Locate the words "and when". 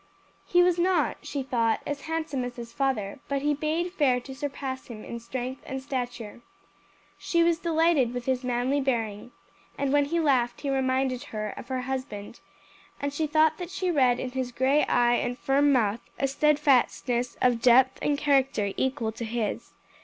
9.77-10.05